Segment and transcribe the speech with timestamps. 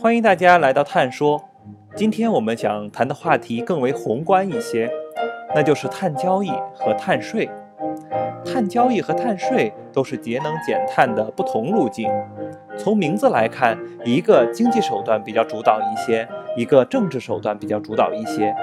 [0.00, 1.38] 欢迎大家来到《探说》，
[1.94, 4.90] 今天我们想谈的话题更为宏观一些，
[5.54, 7.48] 那就是碳交易和碳税。
[8.44, 12.10] 碳交易和碳税都是节能减碳的不同路径。
[12.76, 18.54] 从名字来看，一个经济手段比较主导一些，一个政治手段比较主导一些。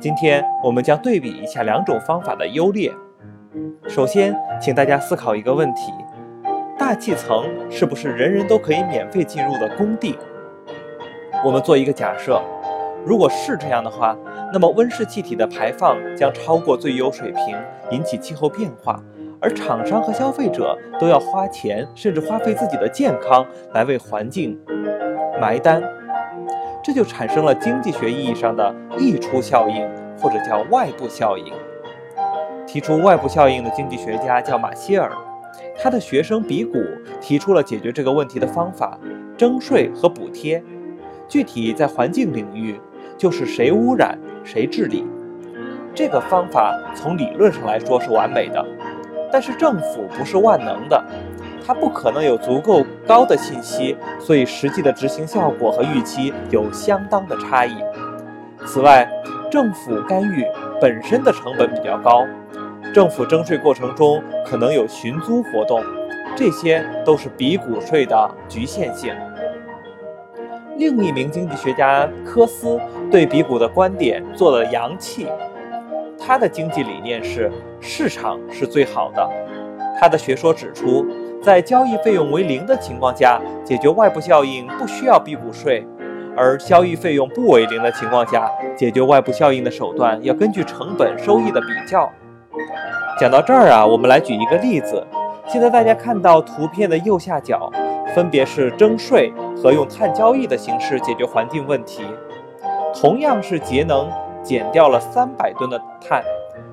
[0.00, 2.90] 今天我们将对比一下两种方法的优劣。
[3.86, 5.92] 首先，请大家思考一个问题：
[6.92, 10.14] 大气层是不是人人都可以免费进入的公地？
[11.42, 12.38] 我们做一个假设，
[13.02, 14.14] 如果是这样的话，
[14.52, 17.56] 那么温室气体的排放将超过最优水平，
[17.92, 19.02] 引起气候变化，
[19.40, 24.60] 而厂商和消费者都要花钱，甚至花费自己的健康来为环境
[25.40, 25.82] 埋单，
[26.84, 29.88] 这就产生了经济学意义上的溢出效应，
[30.20, 31.54] 或者叫外部效应。
[32.66, 35.10] 提出外部效应的经济学家叫马歇尔，
[35.78, 36.82] 他的学生比古
[37.20, 38.98] 提出了解决这个问题的方法：
[39.36, 40.62] 征税和补贴。
[41.28, 42.78] 具体在环境领域，
[43.16, 45.06] 就是谁污染谁治理。
[45.94, 48.62] 这个方法从理论上来说是完美的，
[49.30, 51.04] 但是政府不是万能的，
[51.66, 57.76] 它不可能有足够高的信息，所以实际的执行效果和预期有相当的差异。
[58.66, 59.08] 此外，
[59.50, 60.44] 政府干预
[60.80, 62.26] 本身的成本比较高。
[62.92, 65.82] 政府征税过程中可能有寻租活动，
[66.36, 69.14] 这些都是比股税的局限性。
[70.76, 72.78] 另一名经济学家科斯
[73.10, 75.26] 对比股的观点做了扬弃，
[76.18, 79.26] 他的经济理念是市场是最好的。
[79.98, 81.06] 他的学说指出，
[81.42, 85.82] 在交易费用为零的情况下，解决外部效应不需要比股税；
[86.36, 92.10] 而交易费用不为零的情况下，解决外部效应的手段要根据成本收益的比较。
[93.22, 95.06] 讲到这儿啊，我们来举一个例子。
[95.46, 97.70] 现在大家看到图片的右下角，
[98.12, 102.02] 分别是征税和用碳交易的形式解决环境问题。
[102.92, 104.10] 同样是节能，
[104.42, 106.20] 减掉了三百吨的碳，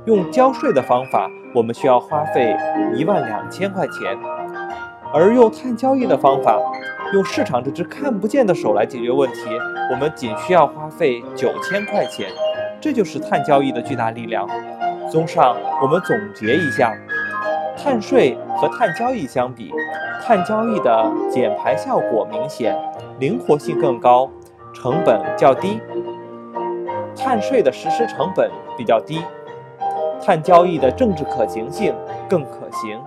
[0.06, 2.58] 用交税的方法，我们需要花费
[2.96, 4.18] 一万两千块钱；
[5.14, 6.60] 而用碳交易的方法，
[7.14, 9.42] 用市场这只看不见的手来解决问题，
[9.92, 12.28] 我们仅需要花费九千块钱。
[12.82, 14.50] 这就是碳交易的巨大力量。
[15.10, 16.96] 综上，我们总结一下：
[17.76, 19.74] 碳税和碳交易相比，
[20.24, 22.78] 碳交易的减排效果明显，
[23.20, 24.30] 灵活性更高，
[24.72, 25.80] 成本较低；
[27.16, 29.22] 碳税的实施成本比较低，
[30.24, 31.96] 碳交易的政治可行性
[32.30, 33.02] 更可行。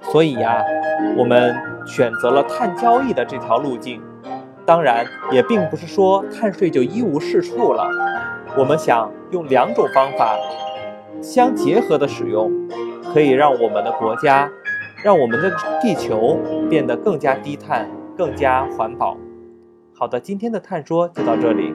[0.00, 0.64] 所以呀，
[1.18, 1.54] 我们
[1.86, 4.02] 选择了碳交易的这条路径。
[4.64, 7.86] 当然，也并不是说碳税就一无是处了。
[8.56, 10.38] 我们想用两种方法
[11.20, 12.52] 相结合的使用，
[13.12, 14.48] 可以让我们的国家，
[15.02, 15.50] 让我们的
[15.82, 16.38] 地球
[16.70, 19.16] 变得更加低碳、更加环保。
[19.92, 21.74] 好的，今天的碳说就到这里。